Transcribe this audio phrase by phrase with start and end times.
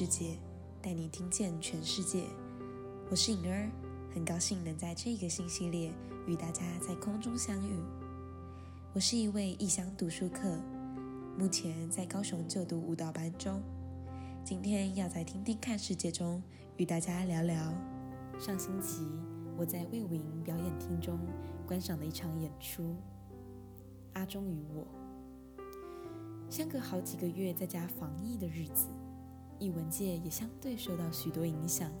[0.00, 0.38] 世界，
[0.80, 2.24] 带你听见全世界。
[3.10, 3.70] 我是颖儿，
[4.14, 5.92] 很高兴能在这个新系列
[6.26, 7.78] 与大家在空中相遇。
[8.94, 10.58] 我是一位异乡读书客，
[11.38, 13.60] 目前在高雄就读舞蹈班中。
[14.42, 16.42] 今天要在听听看世界中
[16.78, 17.70] 与大家聊聊。
[18.38, 19.06] 上星期
[19.54, 21.18] 我在魏武营表演厅中
[21.66, 22.84] 观赏了一场演出，
[24.14, 24.82] 《阿忠与我》。
[26.48, 28.88] 相隔好几个月在家防疫的日子，
[29.60, 31.92] 艺文界也相对受到许多影响。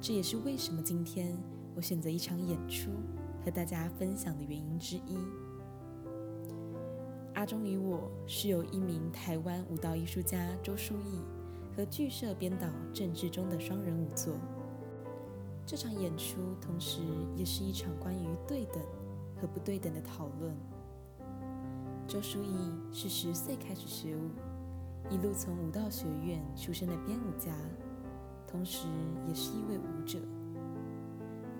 [0.00, 1.34] 这也是为什么今天
[1.74, 2.90] 我选择一场演出
[3.42, 5.16] 和大家分享的原因之一。
[7.34, 11.20] 《阿忠与我》是由一名台湾舞蹈艺术家周书毅
[11.74, 14.34] 和剧社编导郑志忠的双人舞作。
[15.64, 17.00] 这场演出同时
[17.36, 18.82] 也是一场关于对等
[19.36, 20.52] 和不对等的讨论。
[22.08, 22.56] 周书毅
[22.90, 24.30] 是十岁开始学舞，
[25.10, 27.54] 一路从舞蹈学院出身的编舞家，
[28.46, 28.86] 同时
[29.26, 30.18] 也是一位舞者。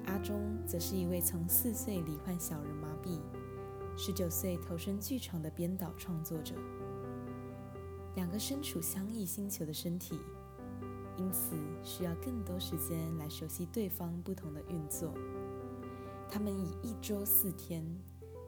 [0.04, 3.18] 阿忠则是一位从四岁罹患小儿麻痹，
[3.96, 6.54] 十九岁投身剧场的编导创作者。
[8.16, 10.18] 两个身处相异星球的身体，
[11.16, 15.14] 因此需要更多时间来熟悉对方不同的运作。
[16.28, 17.82] 他们以一周四天，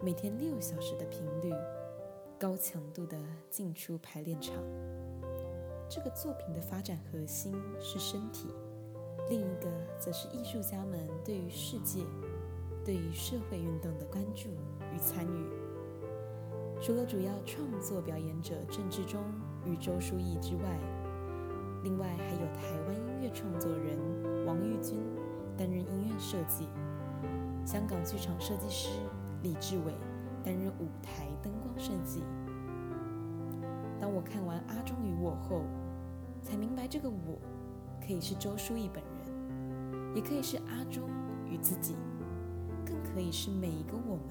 [0.03, 1.55] 每天六小时的频率。
[2.41, 3.19] 高强度的
[3.51, 4.55] 进出排练场。
[5.91, 8.49] 这个作品的发展核心是身体，
[9.29, 12.01] 另一个则是艺术家们对于世界、
[12.83, 14.49] 对于社会运动的关注
[14.95, 15.51] 与参与。
[16.81, 19.21] 除了主要创作表演者郑志忠
[19.67, 20.79] 与周书毅之外，
[21.83, 24.99] 另外还有台湾音乐创作人王玉军
[25.59, 26.69] 担任音乐设计，
[27.67, 28.89] 香港剧场设计师
[29.43, 29.93] 李志伟
[30.43, 32.23] 担任舞台灯光设计。
[34.01, 35.63] 当我看完《阿忠与我》后，
[36.43, 37.39] 才明白这个“我”
[38.01, 41.03] 可以是周书毅本人，也可以是阿忠
[41.47, 41.97] 与自己，
[42.85, 44.25] 更可以是每一个我们。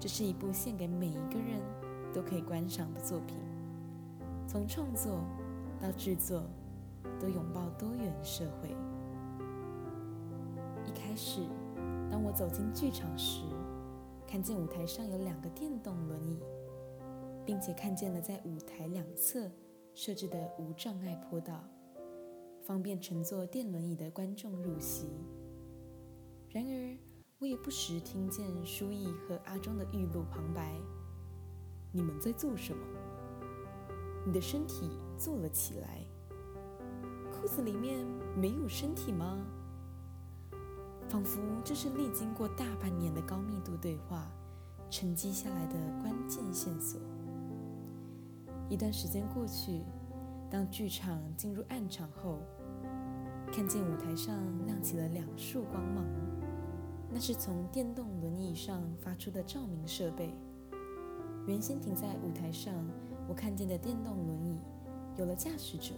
[0.00, 1.60] 这是一部献给每一个人
[2.14, 3.36] 都可以观赏的作品，
[4.46, 5.20] 从创作
[5.80, 6.42] 到制作，
[7.20, 8.74] 都拥抱多元社会。
[10.86, 11.42] 一开始，
[12.10, 13.42] 当我走进剧场时，
[14.28, 16.38] 看见舞台上有两个电动轮椅。
[17.48, 19.50] 并且看见了在舞台两侧
[19.94, 21.64] 设置的无障碍坡道，
[22.60, 25.08] 方便乘坐电轮椅的观众入席。
[26.50, 26.98] 然而，
[27.38, 30.78] 我也不时听见舒毅和阿忠的预录旁白
[31.90, 32.86] ：“你们在做什么？
[34.26, 36.04] 你的身体坐了起来，
[37.32, 38.06] 裤子里面
[38.36, 39.42] 没有身体吗？”
[41.08, 44.30] 仿佛这是历经过大半年的高密度对话
[44.90, 47.00] 沉积下来的关键线索。
[48.68, 49.82] 一段时间过去，
[50.50, 52.38] 当剧场进入暗场后，
[53.50, 54.36] 看见舞台上
[54.66, 56.04] 亮起了两束光芒，
[57.10, 60.34] 那是从电动轮椅上发出的照明设备。
[61.46, 62.74] 原先停在舞台上，
[63.26, 64.58] 我看见的电动轮椅
[65.16, 65.94] 有了驾驶者。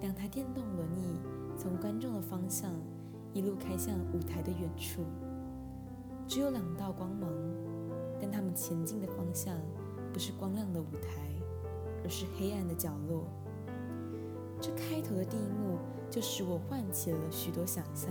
[0.00, 1.20] 两台电动轮椅
[1.58, 2.72] 从观众的方向
[3.32, 5.04] 一路开向舞台的远处，
[6.26, 7.28] 只有两道光芒，
[8.20, 9.56] 但他们前进的方向
[10.12, 11.28] 不是光亮的舞台。
[12.04, 13.26] 而是黑暗的角落。
[14.60, 15.78] 这开头的第一幕
[16.08, 18.08] 就使我唤起了许多想象。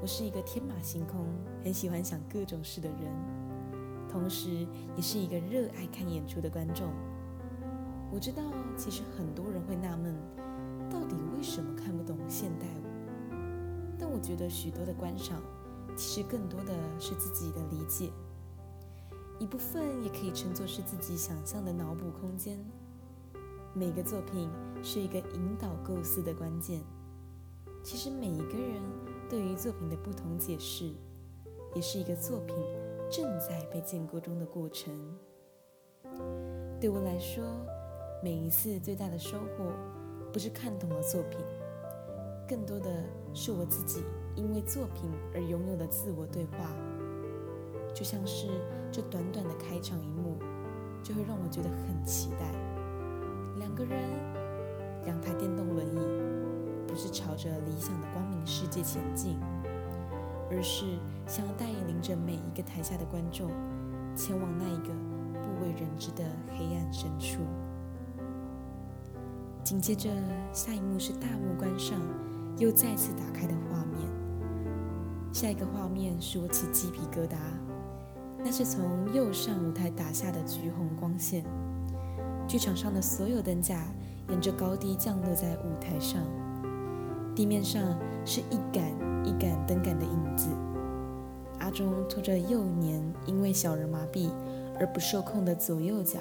[0.00, 1.26] 我是一个天马行空、
[1.62, 2.98] 很喜欢想各种事的人，
[4.08, 6.86] 同时也是一个热爱看演出的观众。
[8.12, 8.42] 我知道，
[8.76, 10.14] 其实很多人会纳闷，
[10.88, 12.05] 到底为什么看不？
[14.16, 15.42] 我觉得许多的观赏，
[15.94, 18.10] 其实更多的是自己的理解。
[19.38, 22.58] 一部分也可以称作是自己想象的脑补空间。
[23.74, 24.48] 每个作品
[24.82, 26.80] 是一个引导构思的关键。
[27.84, 28.80] 其实每一个人
[29.28, 30.94] 对于作品的不同解释，
[31.74, 32.56] 也是一个作品
[33.10, 34.94] 正在被建构中的过程。
[36.80, 37.44] 对我来说，
[38.24, 39.70] 每一次最大的收获，
[40.32, 41.38] 不是看懂了作品，
[42.48, 43.04] 更多的
[43.36, 44.02] 是我自己
[44.34, 46.72] 因为作品而拥有的自我对话。
[47.94, 48.46] 就像是
[48.90, 50.38] 这短短的开场一幕，
[51.02, 52.50] 就会让我觉得很期待。
[53.58, 53.98] 两个人，
[55.04, 55.98] 两台电动轮椅，
[56.86, 59.38] 不是朝着理想的光明世界前进，
[60.50, 63.50] 而是想要带领着每一个台下的观众，
[64.14, 64.94] 前往那一个
[65.32, 67.40] 不为人知的黑暗深处。
[69.64, 70.10] 紧接着，
[70.52, 71.98] 下一幕是大幕关上，
[72.58, 74.08] 又再次打开的画面。
[75.32, 77.36] 下一个画面使我起鸡皮疙瘩。
[78.38, 81.44] 那是从右上舞台打下的橘红光线，
[82.46, 83.84] 剧场上的所有灯架
[84.28, 86.22] 沿着高低降落在舞台上，
[87.34, 87.82] 地面上
[88.24, 88.84] 是一杆
[89.24, 90.48] 一杆灯杆的影子。
[91.58, 94.30] 阿忠拖着幼年因为小儿麻痹
[94.78, 96.20] 而不受控的左右脚，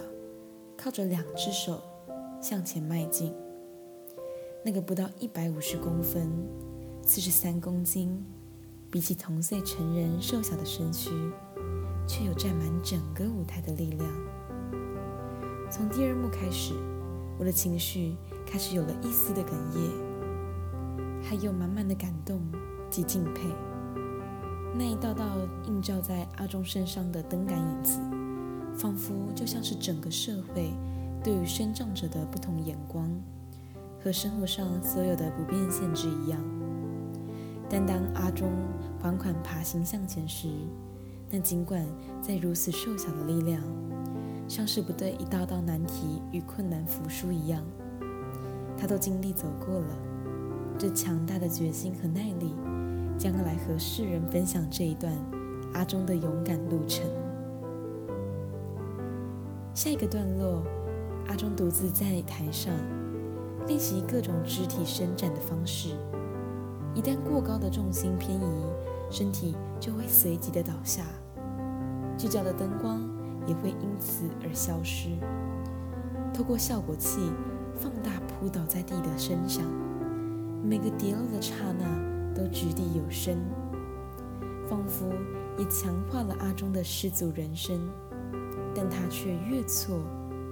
[0.75, 1.79] 靠着两只手
[2.41, 3.31] 向前迈进。
[4.65, 6.27] 那个不到一百五十公分、
[7.03, 8.25] 四十三公斤，
[8.89, 11.12] 比起同岁成人瘦小的身躯，
[12.07, 14.09] 却有占满整个舞台的力量。
[15.69, 16.73] 从第二幕开始，
[17.38, 22.41] 我的情绪开始有了一丝的哽咽，还有满满的感动
[22.89, 23.44] 及敬佩。
[24.75, 28.00] 那一道道映照在阿忠身上的灯杆影子，
[28.75, 30.71] 仿佛就像是整个社会
[31.23, 33.07] 对于身障者的不同眼光。
[34.05, 36.39] 和生活上所有的不便限制一样，
[37.67, 38.51] 但当阿忠
[39.01, 40.47] 缓缓爬行向前时，
[41.31, 41.83] 那尽管
[42.21, 43.59] 在如此瘦小的力量，
[44.47, 47.63] 像是不对一道道难题与困难服输一样，
[48.77, 49.97] 他都尽力走过了。
[50.77, 52.53] 这强大的决心和耐力，
[53.17, 55.11] 将来和世人分享这一段
[55.73, 57.03] 阿忠的勇敢路程。
[59.73, 60.61] 下一个段落，
[61.27, 62.71] 阿忠独自在台上。
[63.67, 65.89] 练习各种肢体伸展的方式，
[66.94, 68.63] 一旦过高的重心偏移，
[69.09, 71.03] 身体就会随即的倒下，
[72.15, 73.01] 聚焦的灯光
[73.47, 75.09] 也会因此而消失。
[76.31, 77.31] 透过效果器
[77.75, 79.63] 放大扑倒在地的声响，
[80.63, 81.85] 每个跌落的刹那
[82.35, 83.35] 都掷地有声，
[84.69, 85.12] 仿佛
[85.57, 87.79] 也强化了阿忠的失足人生，
[88.75, 89.97] 但他却越挫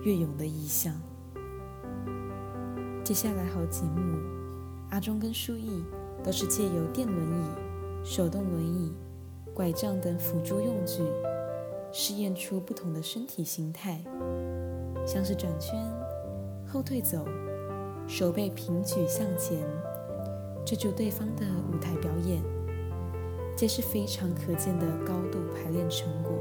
[0.02, 0.96] 越勇的意象。
[3.04, 4.18] 接下来好几幕，
[4.92, 5.84] 阿忠跟书毅
[6.24, 7.44] 都是借由电轮椅、
[8.02, 8.94] 手动轮椅、
[9.54, 11.04] 拐杖等辅助用具，
[11.92, 14.02] 试验出不同的身体形态，
[15.06, 15.78] 像是转圈、
[16.66, 17.26] 后退走、
[18.08, 19.60] 手背平举向前，
[20.66, 22.42] 这就对方的舞台表演，
[23.54, 26.32] 皆是非常可见的高度排练成果。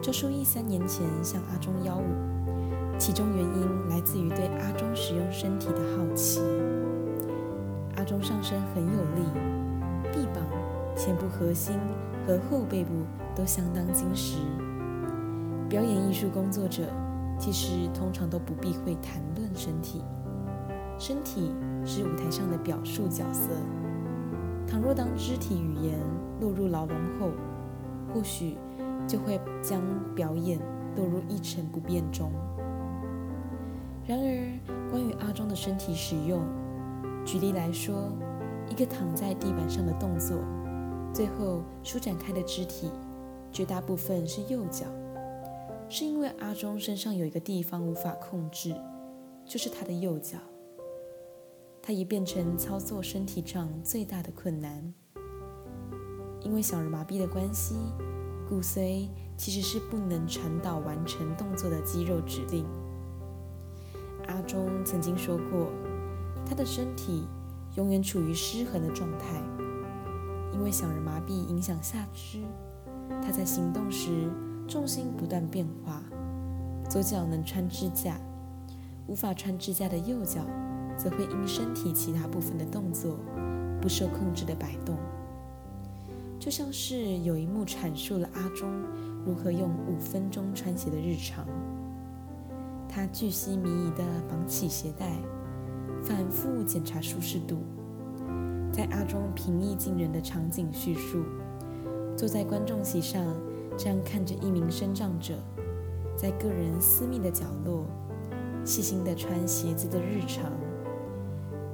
[0.00, 2.61] 周书毅三年前向阿忠邀舞。
[2.98, 6.40] 其中原因来自于对阿忠使用身体的好奇。
[7.96, 9.22] 阿忠上身很有力，
[10.12, 10.42] 臂膀、
[10.96, 11.76] 前部核心
[12.26, 12.92] 和后背部
[13.34, 14.38] 都相当精实。
[15.68, 16.84] 表演艺术工作者
[17.38, 20.02] 其实通常都不避讳谈论身体，
[20.98, 21.50] 身体
[21.84, 23.50] 是舞台上的表述角色。
[24.66, 25.98] 倘若当肢体语言
[26.40, 27.30] 落入牢笼后，
[28.14, 28.56] 或许
[29.08, 29.80] 就会将
[30.14, 30.58] 表演
[30.96, 32.30] 落入一成不变中。
[34.12, 36.44] 然而，关于阿忠的身体使用，
[37.24, 38.12] 举例来说，
[38.68, 40.36] 一个躺在地板上的动作，
[41.14, 42.90] 最后舒展开的肢体，
[43.50, 44.84] 绝大部分是右脚，
[45.88, 48.76] 是因为阿忠身上有一个地方无法控制，
[49.46, 50.36] 就是他的右脚。
[51.80, 54.92] 他也变成操作身体上最大的困难，
[56.42, 57.76] 因为小儿麻痹的关系，
[58.46, 62.66] 骨髓其实是不能传导完成动作的肌肉指令。
[64.28, 65.70] 阿忠曾经说过，
[66.46, 67.26] 他的身体
[67.76, 69.40] 永远处于失衡的状态，
[70.52, 72.38] 因为小儿麻痹影响下肢，
[73.22, 74.30] 他在行动时
[74.68, 76.02] 重心不断变化。
[76.88, 78.20] 左脚能穿支架，
[79.06, 80.42] 无法穿支架的右脚
[80.96, 83.16] 则会因身体其他部分的动作
[83.80, 84.96] 不受控制的摆动。
[86.38, 88.68] 就像是有一幕阐述了阿忠
[89.24, 91.46] 如何用五分钟穿鞋的日常。
[92.94, 95.16] 他巨细靡遗地绑起鞋带，
[96.02, 97.56] 反复检查舒适度。
[98.70, 101.24] 在阿忠平易近人的场景叙述，
[102.14, 103.24] 坐在观众席上，
[103.78, 105.38] 这样看着一名身障者，
[106.14, 107.86] 在个人私密的角落，
[108.62, 110.52] 细心地穿鞋子的日常，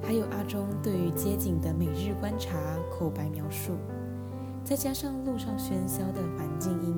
[0.01, 2.57] 还有阿忠对于街景的每日观察
[2.89, 3.73] 口白描述，
[4.63, 6.97] 再加上路上喧嚣的环境音，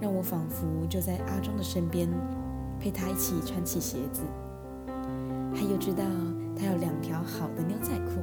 [0.00, 2.08] 让我仿佛就在阿忠的身边。
[2.80, 4.22] 陪他一起穿起鞋子，
[5.54, 6.04] 还有知道
[6.56, 8.20] 他有两条好的牛仔裤，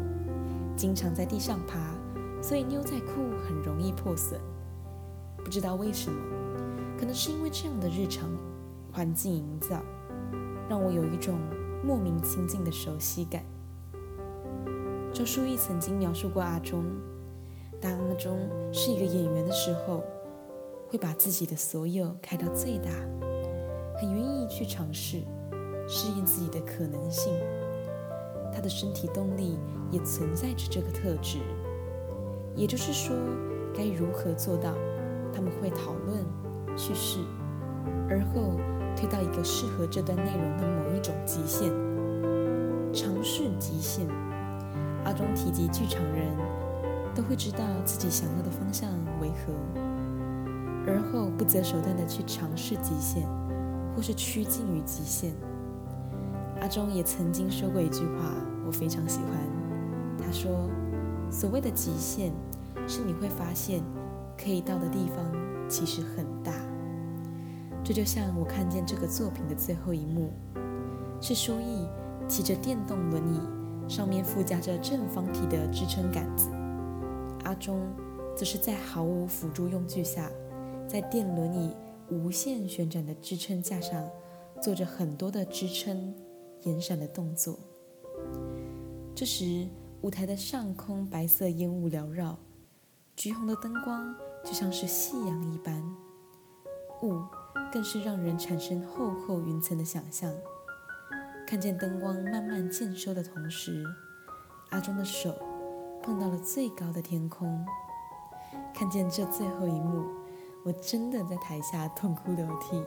[0.75, 1.79] 经常在地上爬，
[2.41, 4.39] 所以牛仔裤很容易破损。
[5.43, 6.17] 不知道为什么，
[6.98, 8.29] 可能是因为这样的日常
[8.91, 9.81] 环境营造，
[10.69, 11.38] 让我有一种
[11.83, 13.43] 莫名亲近的熟悉感。
[15.12, 16.86] 周书毅曾经描述过阿忠，
[17.81, 18.39] 当阿忠
[18.72, 20.01] 是一个演员的时候，
[20.89, 22.89] 会把自己的所有开到最大。
[23.95, 25.21] 很愿意去尝试，
[25.88, 27.33] 试验自己的可能性。
[28.53, 29.57] 他的身体动力
[29.91, 31.39] 也存在着这个特质。
[32.55, 33.15] 也就是说，
[33.75, 34.73] 该如何做到？
[35.35, 36.23] 他们会讨论、
[36.77, 37.17] 去试，
[38.07, 38.59] 而后
[38.95, 41.71] 推到一个适合这段内容的某一种极限，
[42.93, 44.07] 尝试极限。
[45.03, 46.27] 阿忠提及剧场人
[47.15, 49.51] 都会知道自己想要的方向为何，
[50.85, 53.27] 而后不择手段地去尝试极限，
[53.95, 55.33] 或是趋近于极限。
[56.62, 58.33] 阿忠也曾经说过一句话，
[58.65, 59.31] 我非常喜欢。
[60.17, 60.69] 他说
[61.29, 62.31] ：“所谓的极限，
[62.88, 63.83] 是你会发现
[64.38, 65.25] 可以到的地方
[65.67, 66.53] 其实很大。”
[67.83, 70.31] 这就像我看见这个作品的最后一幕，
[71.19, 71.85] 是书艺
[72.29, 73.41] 骑着电动轮椅，
[73.89, 76.50] 上面附加着正方体的支撑杆子。
[77.43, 77.81] 阿忠
[78.38, 80.29] 则是在毫无辅助用具下，
[80.88, 81.75] 在电轮椅
[82.13, 84.10] 无限旋转的支撑架上，
[84.62, 86.13] 做着很多的支撑、
[86.62, 87.60] 延闪的动作。
[89.15, 89.67] 这时，
[90.01, 92.38] 舞台的上空白色烟雾缭绕，
[93.15, 95.84] 橘红的灯光就像是夕阳一般，
[97.01, 97.22] 雾。
[97.72, 100.32] 更是让人产生厚厚云层的想象。
[101.48, 103.84] 看见灯光慢慢渐收的同时，
[104.70, 105.36] 阿忠的手
[106.03, 107.65] 碰到了最高的天空。
[108.75, 110.05] 看见这最后一幕，
[110.63, 112.82] 我真的在台下痛哭流涕。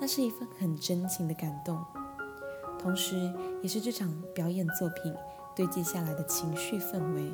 [0.00, 1.82] 那是一份很真情的感动，
[2.78, 3.32] 同时
[3.62, 5.14] 也是这场表演作品
[5.54, 7.32] 堆积下来的情绪氛围，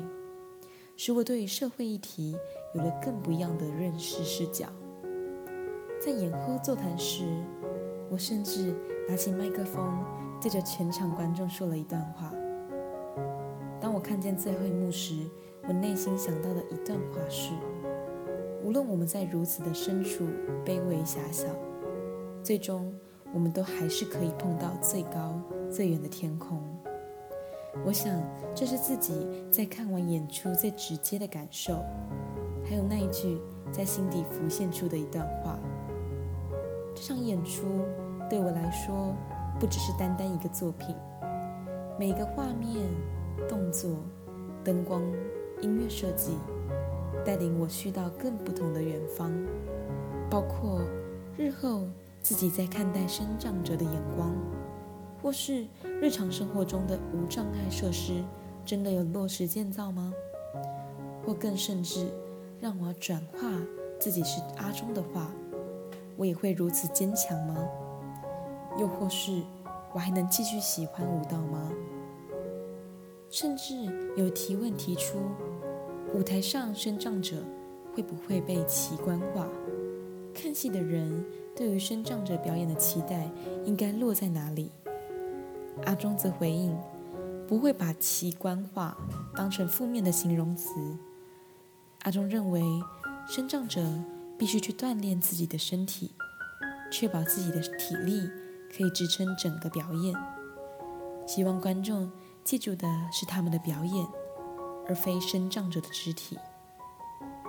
[0.95, 2.37] 使我对于社会议题
[2.73, 4.67] 有了更不一样的认识视角。
[5.99, 7.25] 在演后座谈时，
[8.09, 8.73] 我甚至
[9.09, 10.05] 拿起麦克风，
[10.41, 12.31] 对着全场观众说了一段话。
[13.81, 15.29] 当我看见最后一幕时，
[15.67, 17.51] 我内心想到的一段话是：
[18.63, 20.25] 无论我们在如此的深处
[20.65, 21.45] 卑微狭小，
[22.41, 22.93] 最终
[23.33, 25.39] 我们都还是可以碰到最高
[25.69, 26.61] 最远的天空。
[27.85, 28.17] 我想，
[28.55, 31.83] 这是自己在看完演出最直接的感受，
[32.63, 35.59] 还有那一句在心底浮现出的一段话。
[36.95, 37.63] 这场演出
[38.29, 39.13] 对我来说，
[39.59, 40.95] 不只是单单一个作品，
[41.99, 42.87] 每个画面、
[43.49, 43.91] 动作、
[44.63, 45.01] 灯光、
[45.61, 46.37] 音乐设计，
[47.25, 49.31] 带领我去到更不同的远方，
[50.29, 50.81] 包括
[51.37, 51.87] 日后
[52.21, 54.35] 自己在看待身障者的眼光，
[55.21, 55.65] 或是
[56.01, 58.23] 日常生活中的无障碍设施
[58.65, 60.13] 真的有落实建造吗？
[61.25, 62.07] 或更甚至
[62.59, 63.49] 让我转化
[63.99, 65.31] 自己是阿忠的话。
[66.15, 67.55] 我也会如此坚强吗？
[68.77, 69.41] 又或是
[69.93, 71.71] 我还能继续喜欢舞蹈吗？
[73.29, 73.73] 甚至
[74.15, 75.17] 有提问提出，
[76.13, 77.43] 舞台上身障者
[77.93, 79.47] 会不会被奇观化？
[80.33, 83.29] 看戏的人对于身障者表演的期待
[83.65, 84.71] 应该落在哪里？
[85.85, 86.75] 阿忠则回应，
[87.47, 88.97] 不会把奇观化
[89.35, 90.69] 当成负面的形容词。
[92.03, 92.61] 阿忠认为，
[93.27, 93.81] 身障者。
[94.35, 96.11] 必须去锻炼自己的身体，
[96.91, 98.27] 确保自己的体力
[98.75, 100.13] 可以支撑整个表演。
[101.25, 102.11] 希望观众
[102.43, 104.05] 记住的是他们的表演，
[104.87, 106.37] 而非身障者的肢体。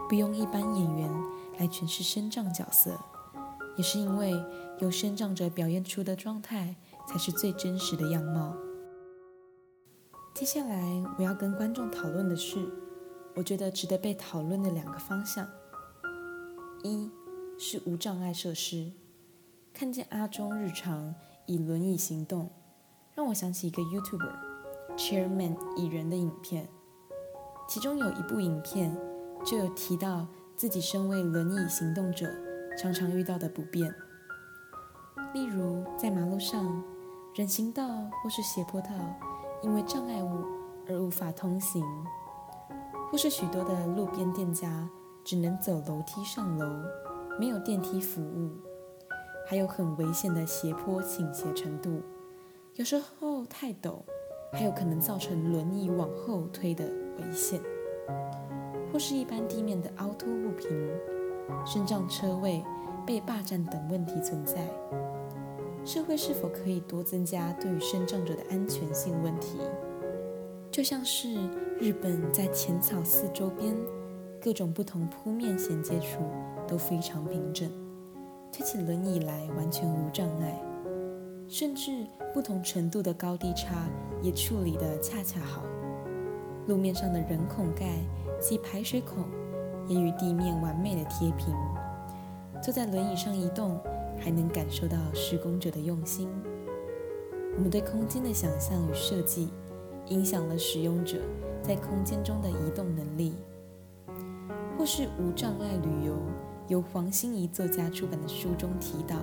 [0.09, 1.11] 不用一般演员
[1.59, 2.99] 来诠释身障角色，
[3.77, 4.35] 也是因为
[4.79, 6.77] 由身障者表现出的状态
[7.07, 8.55] 才是最真实的样貌。
[10.35, 12.69] 接下来我要跟观众讨论的是，
[13.35, 15.49] 我觉得值得被讨论的两个方向。
[16.83, 17.11] 一
[17.59, 18.93] 是无障碍设施，
[19.73, 21.15] 看见阿忠日常
[21.47, 22.51] 以轮椅行动，
[23.15, 24.35] 让我想起一个 YouTuber
[24.99, 26.69] Chairman 蚁人的影片，
[27.67, 28.97] 其中有一部影片
[29.45, 32.29] 就有提到自己身为轮椅行动者
[32.79, 33.95] 常常遇到的不便，
[35.33, 36.83] 例如在马路上
[37.35, 37.87] 人行道
[38.23, 38.91] 或是斜坡道
[39.63, 40.45] 因为障碍物
[40.89, 41.85] 而无法通行，
[43.11, 44.89] 或是许多的路边店家。
[45.27, 46.67] 只能走楼梯上楼，
[47.41, 48.51] 没有电梯服务，
[49.49, 52.03] 还有很危险的斜坡倾斜程度，
[52.75, 54.03] 有时候太陡，
[54.55, 56.85] 还有可能造成轮椅往后推的
[57.19, 57.61] 危险，
[58.93, 60.69] 或是一般地面的凹凸不平，
[61.67, 62.63] 升降车位
[63.05, 64.67] 被霸占等问题存在。
[65.85, 69.59] 社会是否可以多增加对于身障者的安全性问题？
[70.71, 71.29] 就像是
[71.79, 73.77] 日本在浅草寺周边。
[74.41, 76.19] 各种不同铺面衔接处
[76.69, 77.67] 都非常平整，
[78.53, 80.61] 推起轮椅来完全无障碍，
[81.49, 83.89] 甚至不同程度的高低差
[84.23, 85.63] 也处理得恰恰好。
[86.67, 87.99] 路面上的人孔盖
[88.41, 89.25] 及排水孔
[89.87, 91.55] 也与地面完美的贴平，
[92.63, 93.79] 坐在轮椅上移动
[94.19, 96.29] 还能感受到施工者的用心。
[97.57, 99.51] 我们对空间的想象与设计，
[100.09, 101.19] 影响了使用者
[101.63, 103.35] 在空间中的移动能力。
[104.77, 106.17] 或是无障碍旅游，
[106.67, 109.17] 由黄心怡作家出版的书中提到，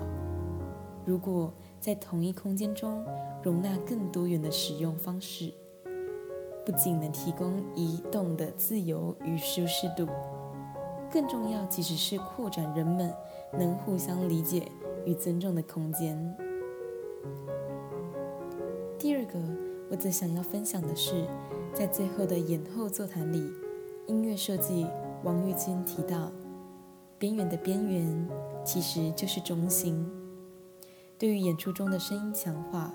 [1.05, 3.03] 如果在同一空间中
[3.41, 5.51] 容纳更多元的使用方式，
[6.63, 10.07] 不仅能提供移动的自由与舒适度，
[11.11, 13.11] 更重要其实是扩展人们
[13.51, 14.71] 能互相理解
[15.07, 16.15] 与尊重的空间。
[18.99, 19.39] 第二个，
[19.89, 21.25] 我则想要分享的是，
[21.73, 23.43] 在最后的演后座谈里，
[24.05, 24.85] 音乐设计
[25.23, 26.31] 王玉军提到，
[27.17, 28.27] 边缘的边缘
[28.63, 30.07] 其实就是中心。
[31.21, 32.91] 对于演出中的声音强化，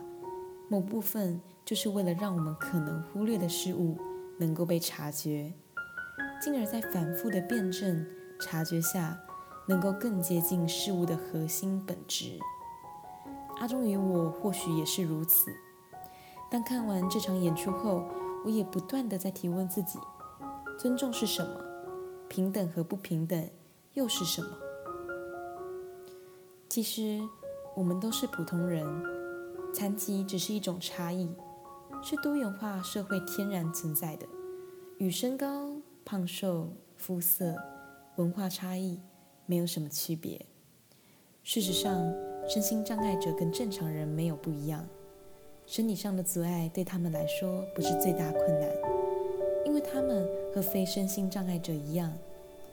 [0.68, 3.96] 某部分就是为了让我们可能忽略的事物
[4.36, 5.52] 能够被察觉，
[6.42, 8.04] 进而在反复的辩证
[8.40, 9.16] 察觉下，
[9.68, 12.36] 能够更接近事物的核心本质。
[13.60, 15.54] 阿忠与我或许也是如此。
[16.50, 18.08] 当看完这场演出后，
[18.44, 20.00] 我也不断地在提问自己：
[20.76, 21.60] 尊重是什么？
[22.28, 23.48] 平等和不平等
[23.94, 24.48] 又是什么？
[26.68, 27.22] 其实。
[27.76, 28.86] 我们都是普通人，
[29.74, 31.28] 残疾只是一种差异，
[32.02, 34.26] 是多元化社会天然存在的，
[34.96, 37.54] 与身高、胖瘦、肤色、
[38.16, 38.98] 文化差异
[39.44, 40.46] 没有什么区别。
[41.44, 42.10] 事实上，
[42.48, 44.88] 身心障碍者跟正常人没有不一样，
[45.66, 48.70] 身体上的阻碍对他们来说不是最大困难，
[49.66, 52.10] 因为他们和非身心障碍者一样，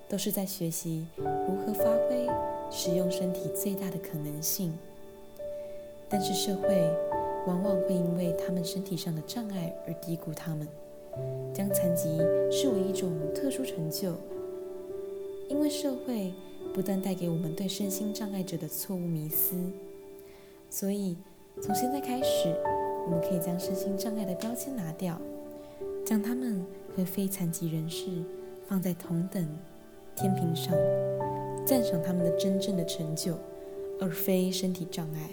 [0.07, 2.25] 都是在学习如何发挥
[2.72, 4.74] 使用身体最大的可能性。
[6.13, 6.88] 但是社会
[7.48, 10.67] 往往会因为他们身体上的障碍而低估他们，
[11.51, 12.20] 将残疾
[12.51, 14.13] 视为一种特殊成就。
[15.50, 16.32] 因为社会
[16.72, 19.55] 不断带给我们对身心障碍者的错误迷思，
[20.70, 21.17] 所以
[21.60, 22.55] 从现在开始，
[23.05, 25.20] 我们可以将身心障碍的标签拿掉，
[26.05, 26.63] 将他们
[26.96, 28.05] 和非残疾人士
[28.67, 29.43] 放在同等
[30.15, 30.75] 天平上，
[31.65, 33.34] 赞赏他们的真正的成就，
[34.00, 35.32] 而非身体障碍。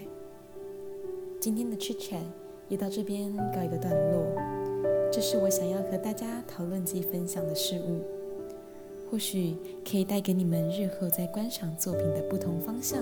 [1.41, 2.21] 今天的 chit chat
[2.69, 4.23] 也到这边告一个段落。
[5.11, 7.99] 这是我想要和大家讨论及分享的事物，
[9.09, 13.01] 或许可以带给你们日后在观赏作品的不同方向，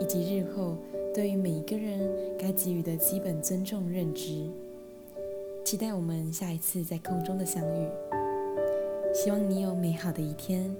[0.00, 0.74] 以及日后
[1.14, 4.44] 对于每一个人该给予的基本尊重认知。
[5.64, 7.88] 期待我们下一次在空中的相遇。
[9.14, 10.74] 希望你有美好的一天。